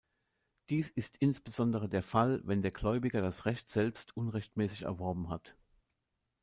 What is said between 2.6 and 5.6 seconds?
der Gläubiger das Recht selbst unrechtmäßig erworben hat.